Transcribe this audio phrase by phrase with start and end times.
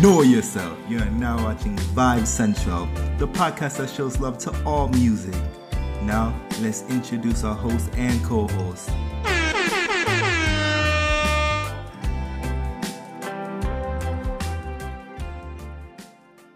[0.00, 0.78] Know yourself.
[0.88, 2.86] You are now watching Vibe Central,
[3.18, 5.34] the podcast that shows love to all music.
[6.04, 8.88] Now, let's introduce our host and co host.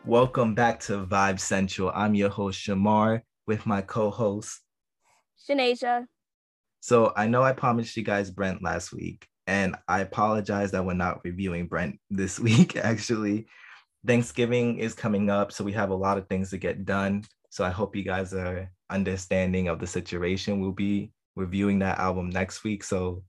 [0.07, 1.93] Welcome back to Vibe Central.
[1.95, 4.63] I'm your host, Shamar, with my co host,
[5.47, 6.07] Shanasia.
[6.81, 10.95] So I know I promised you guys Brent last week, and I apologize that we're
[10.95, 13.47] not reviewing Brent this week, actually.
[14.07, 17.25] Thanksgiving is coming up, so we have a lot of things to get done.
[17.51, 20.61] So I hope you guys are understanding of the situation.
[20.61, 22.85] We'll be reviewing that album next week.
[22.85, 23.23] So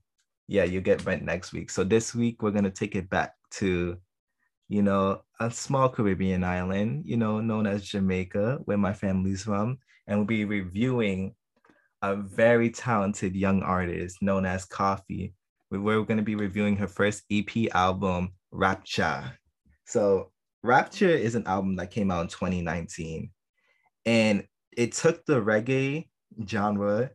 [0.48, 1.70] yeah, you get Brent next week.
[1.70, 3.96] So this week we're gonna take it back to,
[4.68, 9.78] you know, a small Caribbean island, you know, known as Jamaica, where my family's from,
[10.06, 11.34] and we'll be reviewing
[12.02, 15.32] a very talented young artist known as Koffee.
[15.70, 19.32] We're going to be reviewing her first EP album, Rapture.
[19.84, 20.30] So,
[20.62, 23.30] Rapture is an album that came out in 2019,
[24.04, 24.44] and
[24.76, 26.08] it took the reggae
[26.48, 27.10] genre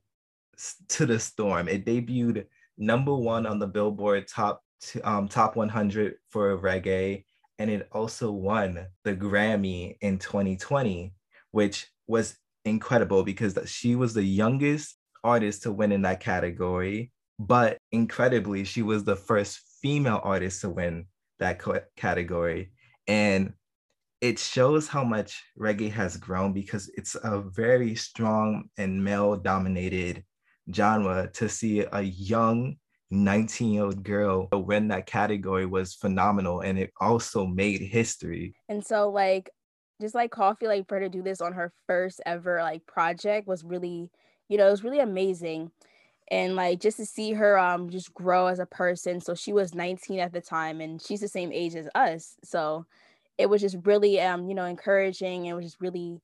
[0.89, 1.67] to the storm.
[1.67, 2.45] It debuted
[2.77, 4.61] number one on the Billboard top
[5.03, 7.25] um, top 100 for reggae,
[7.59, 11.13] and it also won the Grammy in 2020,
[11.51, 17.11] which was incredible because she was the youngest artist to win in that category.
[17.39, 21.05] But incredibly, she was the first female artist to win
[21.39, 21.61] that
[21.95, 22.71] category.
[23.07, 23.53] And
[24.21, 30.23] it shows how much reggae has grown because it's a very strong and male dominated
[30.71, 32.75] genre to see a young
[33.09, 38.53] 19 year old girl win that category was phenomenal and it also made history.
[38.69, 39.49] And so, like,
[39.99, 43.47] just like Koffee, like for her to do this on her first ever like project
[43.47, 44.09] was really,
[44.49, 45.71] you know, it was really amazing.
[46.31, 49.21] And like just to see her um just grow as a person.
[49.21, 52.35] So she was 19 at the time and she's the same age as us.
[52.43, 52.85] So
[53.41, 56.21] it was just really um you know encouraging it was just really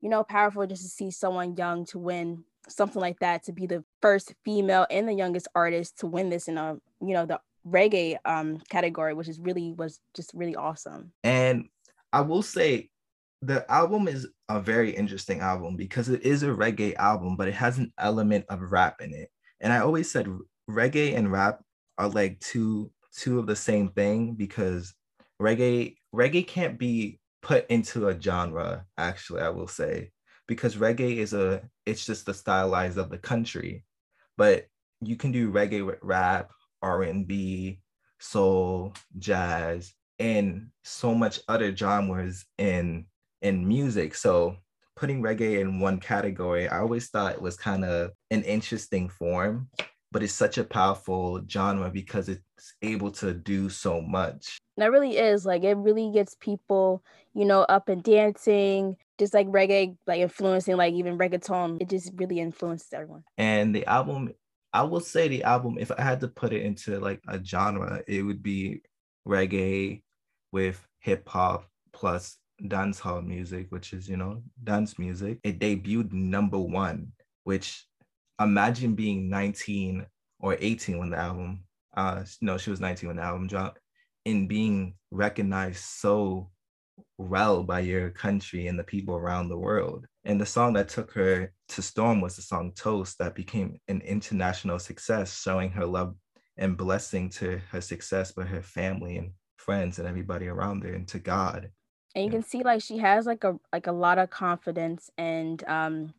[0.00, 3.66] you know powerful just to see someone young to win something like that to be
[3.66, 7.40] the first female and the youngest artist to win this in a you know the
[7.66, 11.68] reggae um category which is really was just really awesome and
[12.12, 12.88] i will say
[13.42, 17.54] the album is a very interesting album because it is a reggae album but it
[17.54, 19.30] has an element of rap in it
[19.60, 20.26] and i always said
[20.70, 21.62] reggae and rap
[21.98, 24.94] are like two two of the same thing because
[25.40, 30.10] reggae reggae can't be put into a genre actually i will say
[30.46, 33.84] because reggae is a it's just the stylized of the country.
[34.36, 34.66] But
[35.00, 36.50] you can do reggae with rap
[36.82, 37.80] r&b
[38.18, 43.06] soul jazz and so much other genres in
[43.42, 44.14] in music.
[44.14, 44.56] So
[44.96, 49.68] putting reggae in one category i always thought it was kind of an interesting form
[50.16, 54.58] but it's such a powerful genre because it's able to do so much.
[54.78, 57.02] That really is like it really gets people,
[57.34, 61.82] you know, up and dancing, just like reggae, like influencing like even reggaeton.
[61.82, 63.24] It just really influences everyone.
[63.36, 64.32] And the album,
[64.72, 68.02] I will say the album, if I had to put it into like a genre,
[68.06, 68.82] it would be
[69.28, 70.02] reggae
[70.52, 75.38] with hip hop plus dance hall music, which is, you know, dance music.
[75.42, 77.12] It debuted number one,
[77.44, 77.84] which
[78.40, 80.06] imagine being 19
[80.40, 81.64] or 18 when the album,
[81.96, 83.80] uh, no, she was 19 when the album dropped,
[84.24, 86.50] and being recognized so
[87.18, 90.06] well by your country and the people around the world.
[90.24, 94.00] And the song that took her to Storm was the song Toast that became an
[94.00, 96.14] international success, showing her love
[96.56, 101.08] and blessing to her success by her family and friends and everybody around her and
[101.08, 101.70] to God.
[102.16, 105.62] And you can see like she has like a like a lot of confidence and
[105.68, 106.14] um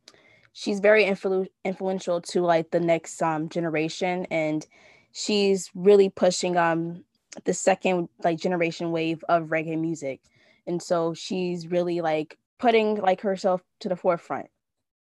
[0.54, 4.66] she's very influ- influential to like the next um generation and
[5.12, 7.04] she's really pushing um
[7.46, 10.22] the second like generation wave of reggae music.
[10.68, 14.48] And so she's really like putting like herself to the forefront.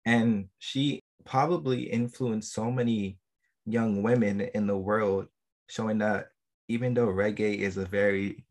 [0.05, 3.19] And she probably influenced so many
[3.67, 5.27] young women in the world
[5.67, 6.31] showing that
[6.67, 8.43] even though reggae is a very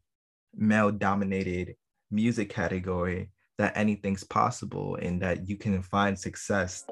[0.54, 1.74] male dominated
[2.10, 6.84] music category that anything's possible and that you can find success.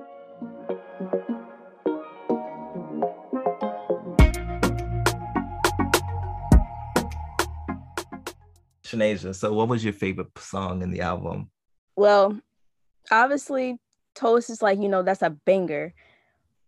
[8.85, 11.51] Shanasia, so what was your favorite song in the album?
[11.97, 12.41] Well,
[13.11, 13.79] obviously,
[14.15, 15.95] Toast is like, you know, that's a banger.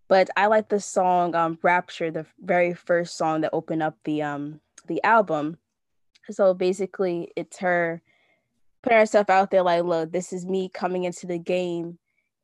[0.09, 4.23] But I like the song um Rapture, the very first song that opened up the
[4.23, 5.59] um the album.
[6.31, 8.03] So basically it's her
[8.83, 11.99] putting herself out there like, look, this is me coming into the game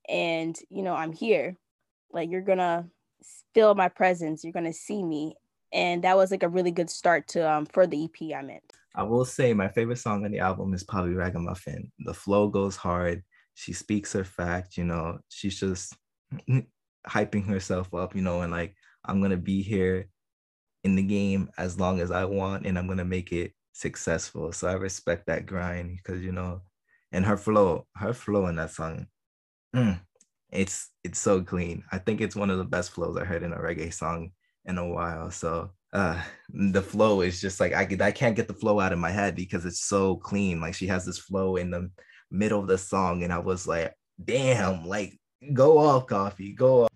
[0.09, 1.57] and you know, I'm here.
[2.13, 2.89] Like you're gonna
[3.55, 5.35] feel my presence, you're gonna see me.
[5.73, 8.63] And that was like a really good start to um for the EP I meant.
[8.95, 11.91] I will say my favorite song on the album is probably Ragamuffin.
[12.01, 13.25] The flow goes hard.
[13.55, 15.97] She speaks her fact, you know, she's just
[17.09, 20.09] hyping herself up, you know, and like, I'm to be here
[20.85, 24.53] in the game as long as I want and I'm to make it successful.
[24.53, 26.63] So I respect that grind because, you know,
[27.13, 29.07] and her flow, her flow in that song,
[29.77, 30.01] mm,
[30.51, 31.85] it's it's so clean.
[31.93, 34.31] I think it's one of the best flows I heard in a reggae song
[34.65, 35.31] in a while.
[35.31, 38.99] So uh the flow is just like I I can't get the flow out of
[38.99, 40.61] my head because it's so clean.
[40.61, 41.91] Like she has this flow in the
[42.31, 45.19] middle of the song, and I was like, damn, like
[45.53, 46.91] go off, Koffee, go off.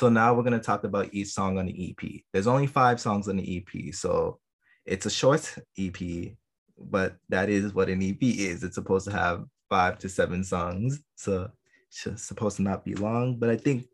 [0.00, 2.22] So now we're going to talk about each song on the EP.
[2.32, 3.94] There's only five songs on the EP.
[3.94, 4.38] So
[4.86, 6.32] it's a short EP,
[6.78, 8.64] but that is what an EP is.
[8.64, 11.02] It's supposed to have five to seven songs.
[11.16, 11.50] So
[11.90, 13.38] it's supposed to not be long.
[13.38, 13.88] But I think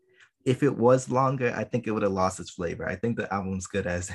[0.45, 2.87] if it was longer, I think it would have lost its flavor.
[2.87, 4.09] I think the album's good as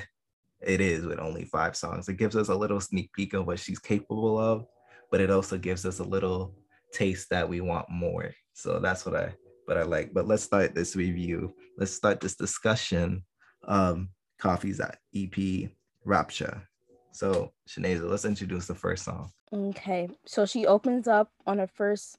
[0.61, 2.09] it is with only five songs.
[2.09, 4.65] It gives us a little sneak peek of what she's capable of,
[5.11, 6.55] but it also gives us a little
[6.91, 8.33] taste that we want more.
[8.53, 9.35] So that's what I
[9.67, 10.13] but I like.
[10.13, 11.53] But let's start this review.
[11.77, 13.23] Let's start this discussion.
[13.67, 14.09] Um,
[14.41, 14.81] Koffee's
[15.15, 15.69] EP
[16.05, 16.67] Rapture.
[17.11, 19.31] So Shanasia, let's introduce the first song.
[19.53, 22.17] Okay, so she opens up on her first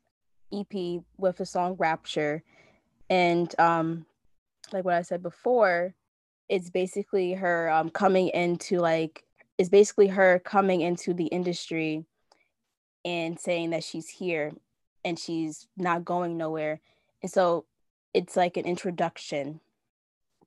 [0.53, 2.45] EP with the song Rapture,
[3.11, 4.07] and um,
[4.73, 5.95] like what I said before,
[6.49, 9.25] it's basically her um coming into like
[9.59, 12.05] it's basically her coming into the industry
[13.05, 14.53] and saying that she's here
[15.05, 16.81] and she's not going nowhere
[17.25, 17.65] and so
[18.13, 19.61] it's like an introduction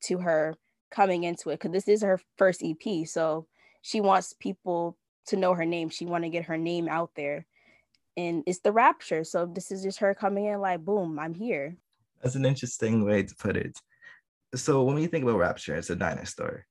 [0.03, 0.53] to her
[0.91, 3.07] coming into it because this is her first EP.
[3.07, 3.47] So
[3.81, 4.95] she wants people
[5.25, 5.89] to know her name.
[5.89, 7.47] She want to get her name out there.
[8.15, 9.24] And it's the rapture.
[9.24, 11.75] So this is just her coming in like, boom, I'm here.
[12.21, 13.79] That's an interesting way to put it.
[14.53, 16.68] So when we think about rapture, it's a dinosaur.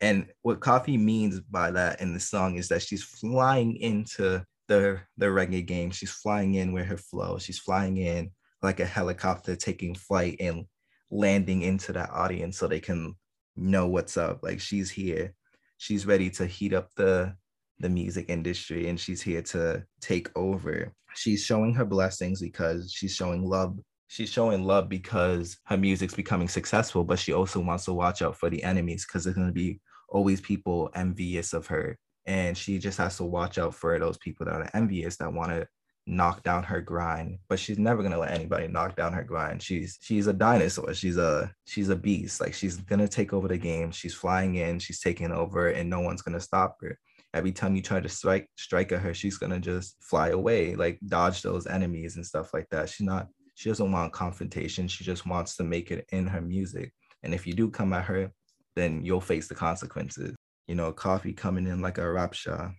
[0.00, 5.00] And what Koffee means by that in the song is that she's flying into the
[5.18, 5.90] the reggae game.
[5.90, 7.36] She's flying in with her flow.
[7.36, 8.30] She's flying in
[8.62, 10.64] like a helicopter taking flight and
[11.10, 13.14] landing into that audience so they can
[13.56, 14.40] know what's up.
[14.42, 15.34] Like she's here.
[15.78, 17.34] She's ready to heat up the
[17.78, 20.92] the music industry and she's here to take over.
[21.14, 23.78] She's showing her blessings because she's showing love.
[24.06, 28.36] She's showing love because her music's becoming successful, but she also wants to watch out
[28.36, 31.98] for the enemies because there's going to be always people envious of her.
[32.26, 35.50] And she just has to watch out for those people that are envious that want
[35.50, 35.66] to
[36.06, 39.62] knock down her grind but she's never gonna let anybody knock down her grind.
[39.62, 40.94] She's she's a dinosaur.
[40.94, 42.40] She's a she's a beast.
[42.40, 43.90] Like she's gonna take over the game.
[43.92, 44.78] She's flying in.
[44.78, 46.98] She's taking over and no one's gonna stop her.
[47.34, 50.98] Every time you try to strike strike at her she's gonna just fly away like
[51.06, 52.88] dodge those enemies and stuff like that.
[52.88, 54.88] She's not she doesn't want confrontation.
[54.88, 56.92] She just wants to make it in her music.
[57.22, 58.32] And if you do come at her
[58.74, 60.34] then you'll face the consequences.
[60.66, 62.74] You know Koffee coming in like a rapture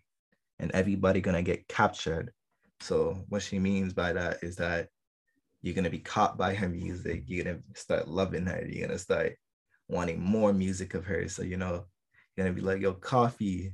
[0.59, 2.31] and everybody gonna get captured
[2.81, 4.89] so what she means by that is that
[5.61, 7.23] you're gonna be caught by her music.
[7.27, 8.65] You're gonna start loving her.
[8.67, 9.35] You're gonna start
[9.87, 11.35] wanting more music of hers.
[11.35, 11.85] So you know,
[12.35, 13.73] you're gonna be like, yo, Koffee.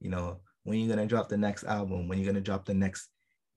[0.00, 2.08] You know, when you're gonna drop the next album?
[2.08, 3.08] When you're gonna drop the next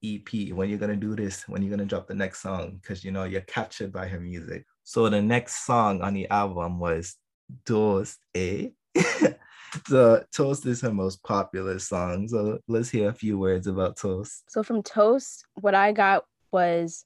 [0.03, 0.51] EP?
[0.51, 1.47] When you're gonna do this?
[1.47, 2.79] When you're gonna drop the next song?
[2.81, 4.65] Because you know you're captured by her music.
[4.83, 7.15] So the next song on the album was
[7.65, 8.73] Dos A.
[9.89, 12.27] the Toast is her most popular song.
[12.27, 14.43] So let's hear a few words about Toast.
[14.49, 17.05] So from Toast, what I got was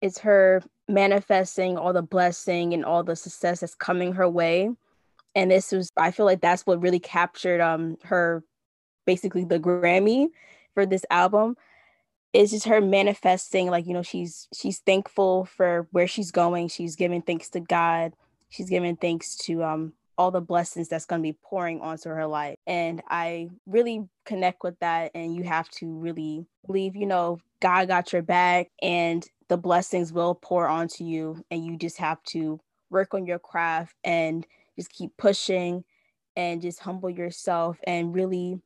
[0.00, 4.70] it's her manifesting all the blessing and all the success that's coming her way.
[5.34, 8.44] And this was I feel like that's what really captured um her
[9.06, 10.28] basically the Grammy
[10.74, 11.56] for this album.
[12.32, 16.68] It's just her manifesting like you know she's she's thankful for where she's going.
[16.68, 18.12] She's giving thanks to God.
[18.50, 22.26] She's giving thanks to um all the blessings that's going to be pouring onto her
[22.26, 22.56] life.
[22.66, 25.10] And I really connect with that.
[25.14, 30.12] And you have to really believe, you know, God got your back and the blessings
[30.12, 31.44] will pour onto you.
[31.50, 35.84] And you just have to work on your craft and just keep pushing
[36.36, 38.60] and just humble yourself and really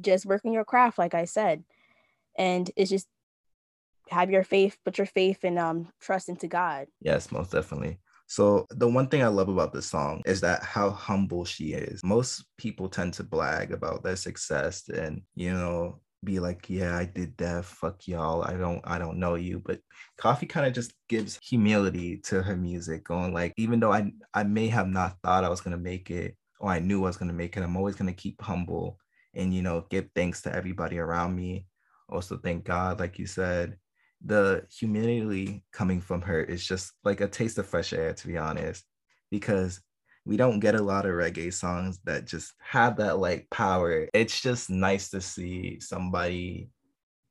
[0.00, 1.64] just work on your craft, like I said.
[2.36, 3.08] And it's just
[4.10, 6.86] have your faith, put your faith and um trust into God.
[7.00, 7.98] Yes, most definitely.
[8.26, 12.02] So the one thing I love about this song is that how humble she is.
[12.04, 17.04] Most people tend to brag about their success and, you know, be like, yeah, I
[17.04, 17.64] did that.
[17.64, 18.42] Fuck y'all.
[18.42, 19.62] I don't I don't know you.
[19.64, 19.80] But
[20.18, 24.42] Koffee kind of just gives humility to her music, going like, even though I I
[24.42, 27.32] may have not thought I was gonna make it or I knew I was gonna
[27.32, 28.98] make it, I'm always gonna keep humble
[29.36, 31.66] and you know give thanks to everybody around me
[32.08, 33.76] also thank god like you said
[34.26, 38.36] the humility coming from her is just like a taste of fresh air to be
[38.36, 38.84] honest
[39.30, 39.80] because
[40.24, 44.08] we don't get a lot of reggae songs that just have that like power.
[44.12, 46.70] It's just nice to see somebody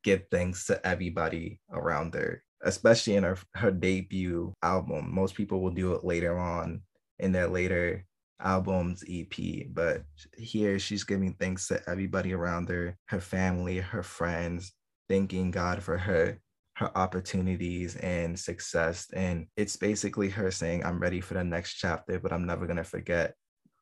[0.04, 5.14] give thanks to everybody around her especially in her, her debut album.
[5.14, 6.82] Most people will do it later on
[7.20, 8.06] in their later
[8.42, 10.04] albums EP, but
[10.36, 14.74] here she's giving thanks to everybody around her, her family, her friends,
[15.08, 16.40] thanking God for her
[16.76, 22.20] her opportunities and success and it's basically her saying I'm ready for the next chapter
[22.20, 23.36] but I'm never going to forget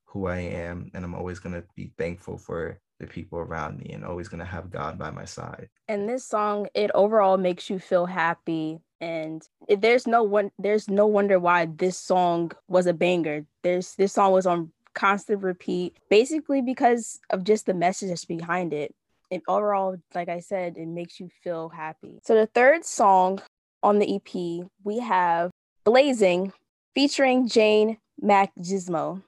[0.05, 3.91] who I am and I'm always going to be thankful for the people around me
[3.93, 5.69] and always going to have God by my side.
[5.87, 11.07] And this song it overall makes you feel happy and there's no one there's no
[11.07, 13.45] wonder why this song was a banger.
[13.63, 18.71] There's this song was on constant repeat basically because of just the message that's behind
[18.71, 18.93] it.
[19.33, 22.19] And overall, like I said, it makes you feel happy.
[22.23, 23.41] So the third song
[23.81, 25.49] on the EP, we have
[25.83, 26.53] Blazing
[26.93, 29.23] featuring Jane Macgizmo.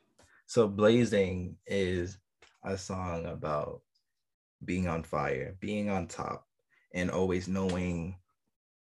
[0.46, 2.20] So Blazing is
[2.64, 3.82] a song about
[4.64, 6.46] being on fire, being on top,
[6.94, 8.20] and always knowing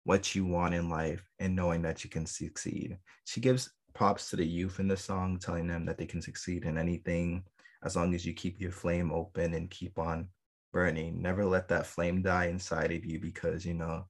[0.04, 2.98] what you want in life and knowing that you can succeed.
[3.24, 6.66] She gives props to the youth in the song, telling them that they can succeed
[6.66, 7.46] in anything
[7.82, 10.28] as long as you keep your flame open and keep on
[10.74, 11.22] burning.
[11.22, 14.06] Never let that flame die inside of you because, you know,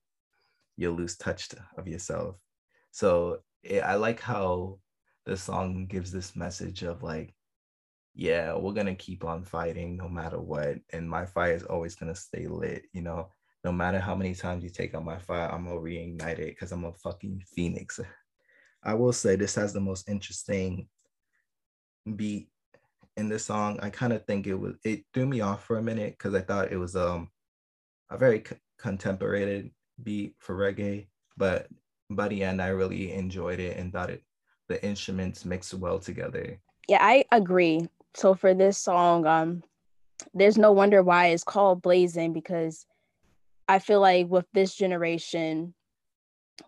[0.77, 2.37] you'll lose touch of yourself.
[2.89, 4.79] So it, I like how
[5.25, 7.35] the song gives this message of like,
[8.15, 10.77] yeah, we're to keep on fighting no matter what.
[10.91, 13.29] And my fire is always to stay lit, you know?
[13.63, 16.71] no matter how many times you take out my fire, I'm gonna reignite it because
[16.71, 17.99] I'm a fucking phoenix.
[18.83, 20.87] I will say this has the most interesting
[22.15, 22.49] beat
[23.17, 23.79] in this song.
[23.81, 26.41] I kind of think it was it threw me off for a minute because I
[26.41, 27.29] thought it was um
[28.09, 31.67] a very c- contemporary beat for reggae, but
[32.09, 34.23] by the end I really enjoyed it and thought it
[34.69, 36.59] the instruments mixed well together.
[36.87, 37.87] Yeah, I agree.
[38.15, 39.63] So for this song, um,
[40.33, 42.85] there's no wonder why it's called Blazing because
[43.67, 45.73] I feel like with this generation,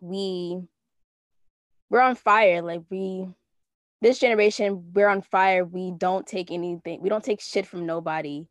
[0.02, 0.62] we
[1.90, 2.62] we're on fire.
[2.62, 3.28] Like we
[4.02, 5.66] this generation, we're on fire.
[5.66, 8.48] We don't take anything, we don't take shit from nobody.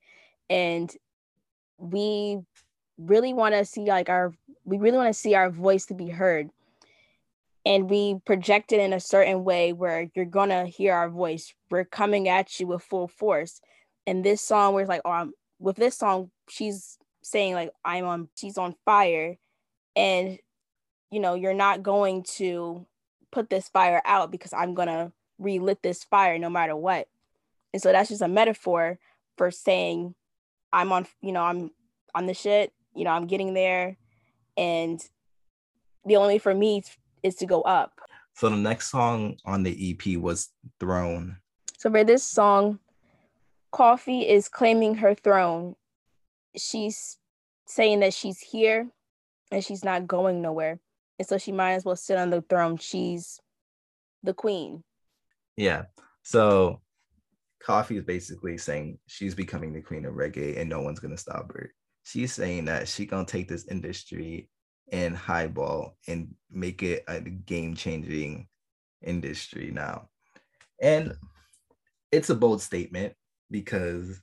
[0.50, 0.94] And
[1.78, 2.40] we
[2.98, 4.32] really want to see like our
[4.64, 6.50] we really want to see our voice to be heard.
[7.66, 11.54] And we project it in a certain way where you're gonna hear our voice.
[11.70, 13.60] We're coming at you with full force.
[14.06, 18.28] And this song, we're like, oh, I'm, with this song, she's saying like I'm on
[18.34, 19.36] she's on fire
[19.96, 20.38] and
[21.10, 22.86] you know you're not going to
[23.32, 27.08] put this fire out because I'm to relit this fire no matter what.
[27.72, 28.98] And so that's just a metaphor
[29.36, 30.14] for saying
[30.72, 31.70] I'm on you know I'm
[32.14, 33.96] on the shit, you know, I'm getting there
[34.56, 35.00] and
[36.04, 36.82] the only way for me
[37.22, 38.00] is to go up.
[38.34, 41.38] So the next song on the EP was Throne.
[41.78, 42.78] So for this song,
[43.72, 45.76] Koffee is claiming her throne
[46.56, 47.18] she's
[47.66, 48.88] saying that she's here
[49.50, 50.80] and she's not going nowhere.
[51.18, 52.76] And so she might as well sit on the throne.
[52.76, 53.40] She's
[54.22, 54.82] the queen.
[55.56, 55.84] Yeah.
[56.22, 56.80] So
[57.64, 61.50] Koffee is basically saying she's becoming the queen of reggae and no one's gonna stop
[61.52, 61.72] her.
[62.02, 64.50] She's saying that she gonna take this industry
[64.92, 68.48] and highball and make it a game changing
[69.02, 70.08] industry now.
[70.82, 71.14] And
[72.12, 73.14] it's a bold statement
[73.50, 74.20] because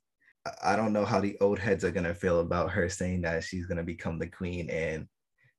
[0.63, 3.65] I don't know how the old heads are gonna feel about her saying that she's
[3.65, 5.07] gonna become the queen and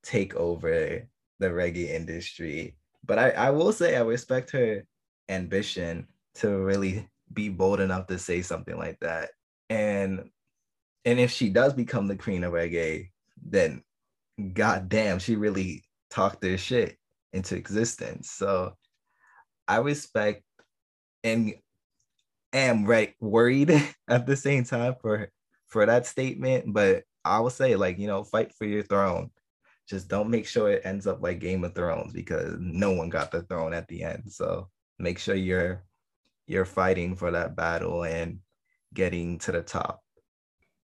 [0.05, 1.09] take over
[1.41, 2.77] the reggae industry.
[3.05, 4.85] But I, I will say I respect her
[5.29, 9.31] ambition to really be bold enough to say something like that.
[9.71, 10.31] And
[11.05, 13.11] and if she does become the queen of reggae,
[13.45, 13.83] then
[14.53, 16.97] god damn, she really talked this shit
[17.33, 18.31] into existence.
[18.31, 18.77] So
[19.67, 20.43] I respect
[21.25, 21.55] and
[22.53, 23.71] am right worried
[24.09, 25.31] at the same time for
[25.69, 29.31] for that statement, but I would say like you know fight for your throne.
[29.89, 33.33] Just don't make sure it ends up like Game of Thrones because no one got
[33.33, 34.31] the throne at the end.
[34.33, 34.69] So
[35.03, 35.83] make sure you're
[36.47, 38.39] you're fighting for that battle and
[38.95, 40.03] getting to the top.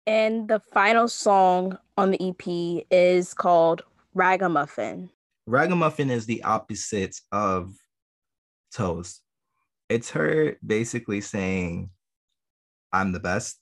[0.07, 5.09] And the final song on the EP is called Ragamuffin.
[5.45, 7.73] Ragamuffin is the opposite of
[8.73, 9.23] Toast
[9.89, 11.89] it's her basically saying
[12.91, 13.59] i'm the best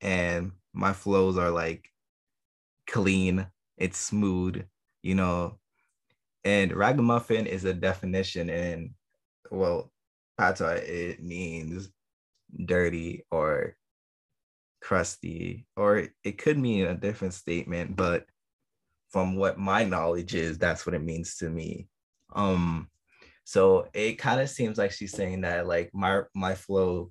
[0.00, 1.88] and my flows are like
[2.86, 4.64] clean it's smooth
[5.02, 5.58] you know
[6.44, 8.90] and ragamuffin is a definition and
[9.50, 9.90] well
[10.38, 11.90] patois it means
[12.64, 13.76] dirty or
[14.80, 18.24] crusty, or it could mean a different statement, but
[19.10, 21.88] from what my knowledge is, that's what it means to me.
[22.34, 22.88] Um,
[23.44, 27.10] so it kind of seems like she's saying that like my my flow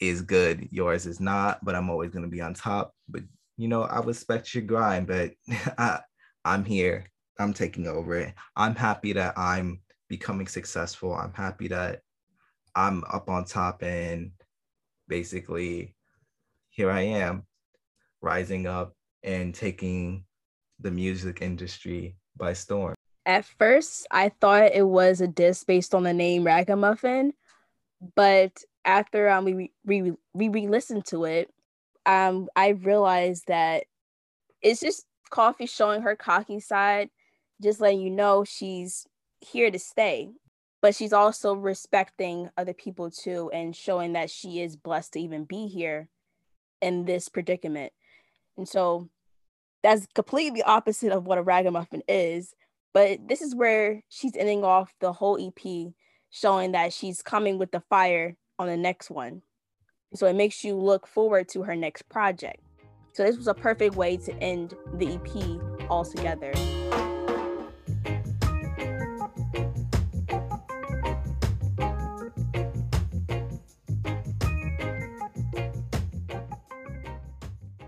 [0.00, 2.92] is good, yours is not, but I'm always gonna be on top.
[3.08, 3.22] But
[3.56, 5.32] you know, I respect your grind, but
[5.78, 6.00] I
[6.44, 7.10] I'm here.
[7.38, 8.34] I'm taking over it.
[8.54, 11.14] I'm happy that I'm becoming successful.
[11.14, 12.00] I'm happy that
[12.74, 14.32] I'm up on top and
[15.08, 15.94] basically
[16.70, 17.44] here I am
[18.20, 20.24] rising up and taking
[20.80, 22.94] the music industry by storm.
[23.24, 27.32] At first, I thought it was a diss based on the name Ragamuffin,
[28.14, 28.52] but
[28.84, 31.50] after um, we re we re-listened to it,
[32.04, 33.84] um, I realized that
[34.62, 37.10] it's just Koffee showing her cocky side,
[37.60, 39.06] just letting you know she's
[39.46, 40.30] here to stay.
[40.82, 45.44] But she's also respecting other people too and showing that she is blessed to even
[45.44, 46.08] be here
[46.80, 47.92] in this predicament.
[48.56, 49.08] And so
[49.82, 52.54] that's completely opposite of what a ragamuffin is.
[52.92, 55.92] But this is where she's ending off the whole EP,
[56.30, 59.42] showing that she's coming with the fire on the next one.
[60.14, 62.62] So it makes you look forward to her next project.
[63.12, 66.52] So this was a perfect way to end the EP altogether.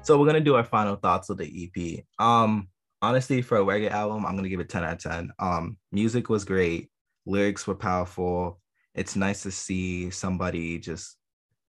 [0.08, 1.44] So we're gonna do our final thoughts of the
[1.76, 2.02] EP.
[2.18, 2.68] Um,
[3.02, 5.30] honestly, for a reggae album, I'm gonna give it 10 out of 10.
[5.38, 6.88] Um, music was great,
[7.26, 8.58] lyrics were powerful.
[8.94, 11.18] It's nice to see somebody just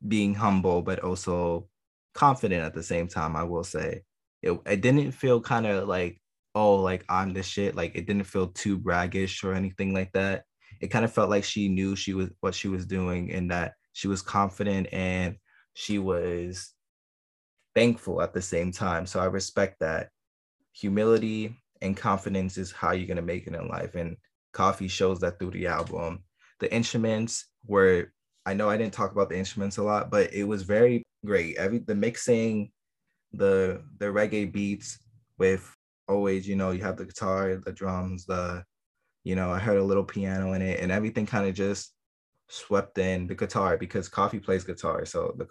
[0.09, 1.69] being humble, but also
[2.13, 3.37] confident at the same time.
[3.37, 4.03] I will say
[4.43, 4.61] it.
[4.67, 6.21] It didn't feel kind of like
[6.57, 7.77] oh, like I'm the shit.
[7.77, 10.43] Like it didn't feel too braggish or anything like that.
[10.81, 13.75] It kind of felt like she knew she was what she was doing and that
[13.93, 15.37] she was confident and
[15.75, 16.74] she was
[17.75, 19.07] thankful at the same time.
[19.07, 20.11] So I respect that.
[20.73, 23.95] Humility and confidence is how you're going to make it in life.
[23.95, 24.17] And
[24.53, 26.25] Koffee shows that through the album.
[26.61, 28.13] The instruments were,
[28.47, 31.57] I know I didn't talk about the instruments a lot, but it was very great.
[31.57, 32.71] Every the mixing,
[33.33, 34.99] the the reggae beats
[35.39, 35.69] with
[36.09, 38.65] always, you know, you have the guitar, the drums, the,
[39.25, 41.93] you know, I heard a little piano in it and everything kind of just
[42.49, 45.05] swept in the guitar because Koffee plays guitar.
[45.07, 45.47] So the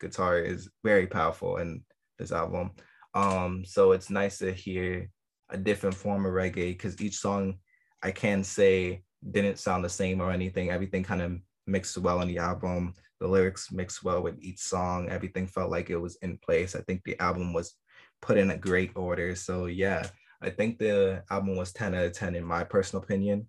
[0.00, 1.82] guitar is very powerful in
[2.18, 2.70] this album.
[3.14, 5.10] Um, so it's nice to hear
[5.50, 7.58] a different form of reggae because each song
[8.02, 10.70] I can say didn't sound the same or anything.
[10.70, 11.32] Everything kind of
[11.66, 12.94] mixed well in the album.
[13.20, 15.08] The lyrics mixed well with each song.
[15.08, 16.76] Everything felt like it was in place.
[16.76, 17.74] I think the album was
[18.22, 19.34] put in a great order.
[19.34, 20.06] So yeah,
[20.40, 23.48] I think the album was 10 out of 10 in my personal opinion.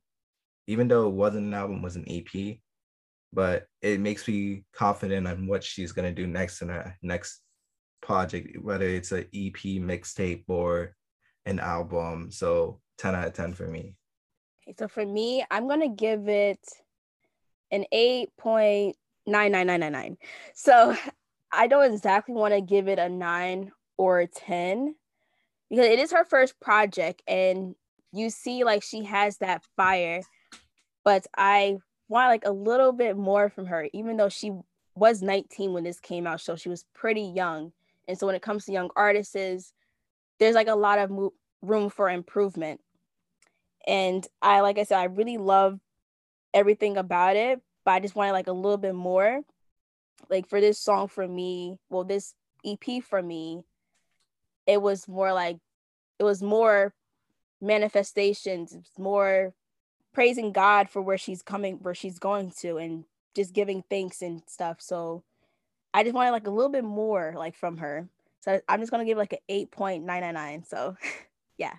[0.68, 2.60] Even though it wasn't an album, was an EP
[3.34, 7.42] but it makes me confident on what she's gonna do next in her next
[8.02, 10.96] project, whether it's an EP mixtape or
[11.46, 12.32] an album.
[12.32, 13.96] So 10 out of 10 for me.
[14.64, 16.60] Okay, so for me, I'm gonna give it
[17.72, 20.18] an 8.99999.
[20.54, 20.96] So
[21.52, 24.96] I don't exactly want to give it a nine or a 10
[25.70, 27.76] because it is her first project and
[28.12, 30.22] you see like she has that fire
[31.04, 31.78] but i
[32.10, 34.52] want like a little bit more from her, even though she
[34.96, 37.72] was 19 when this came out, so she was pretty young.
[38.08, 39.34] And so when it comes to young artists,
[40.40, 42.82] there's like a lot of mo- room for improvement.
[43.88, 45.80] And I, like I said, I really love
[46.54, 49.42] everything about it, but I just wanted like a little bit more.
[50.30, 52.34] Like for this song for me, well, this
[52.66, 53.62] EP for me,
[54.68, 55.58] it was more like
[56.20, 56.94] it was more
[57.62, 59.54] manifestations, it's more
[60.14, 64.42] praising God for where she's coming, where she's going to, and just giving thanks and
[64.48, 64.82] stuff.
[64.82, 65.24] So
[65.94, 68.08] I just wanted like a little bit more like from her.
[68.42, 70.68] So I'm just gonna give like an 8.999.
[70.68, 70.96] So
[71.58, 71.74] yeah.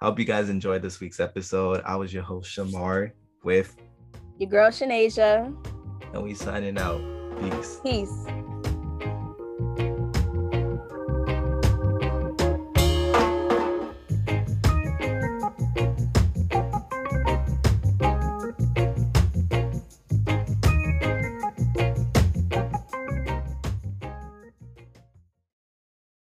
[0.00, 1.82] I hope you guys enjoyed this week's episode.
[1.84, 3.12] I was your host Shamar
[3.44, 3.76] with
[4.38, 5.54] your girl Shanasia.
[6.12, 7.00] And we signing out.
[7.40, 7.80] Peace.
[7.82, 8.26] Peace.